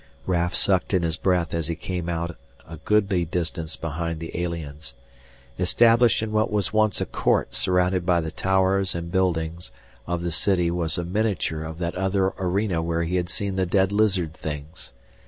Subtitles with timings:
[0.25, 2.35] Raf sucked in his breath as he came out
[2.67, 4.95] a goodly distance behind the aliens.
[5.59, 9.71] Established in what was once a court surrounded by the towers and buildings
[10.07, 13.67] of the city was a miniature of that other arena where he had seen the
[13.67, 14.91] dead lizard things.